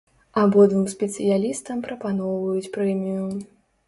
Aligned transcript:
Абодвум 0.43 0.85
спецыялістам 0.93 1.83
прапаноўваюць 1.87 2.71
прэмію. 2.79 3.29